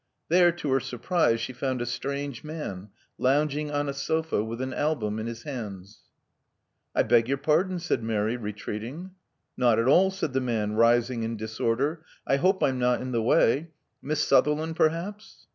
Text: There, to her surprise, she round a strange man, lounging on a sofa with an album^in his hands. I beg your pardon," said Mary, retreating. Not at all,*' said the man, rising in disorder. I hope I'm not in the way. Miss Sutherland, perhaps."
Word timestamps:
There, 0.29 0.51
to 0.53 0.71
her 0.71 0.79
surprise, 0.79 1.39
she 1.39 1.53
round 1.53 1.79
a 1.79 1.85
strange 1.85 2.43
man, 2.43 2.89
lounging 3.19 3.69
on 3.69 3.87
a 3.87 3.93
sofa 3.93 4.43
with 4.43 4.59
an 4.59 4.71
album^in 4.71 5.27
his 5.27 5.43
hands. 5.43 6.01
I 6.95 7.03
beg 7.03 7.27
your 7.27 7.37
pardon," 7.37 7.77
said 7.79 8.01
Mary, 8.01 8.35
retreating. 8.35 9.11
Not 9.55 9.77
at 9.77 9.87
all,*' 9.87 10.09
said 10.09 10.33
the 10.33 10.41
man, 10.41 10.73
rising 10.73 11.21
in 11.21 11.37
disorder. 11.37 12.03
I 12.25 12.37
hope 12.37 12.63
I'm 12.63 12.79
not 12.79 12.99
in 12.99 13.11
the 13.11 13.21
way. 13.21 13.69
Miss 14.01 14.23
Sutherland, 14.23 14.75
perhaps." 14.75 15.45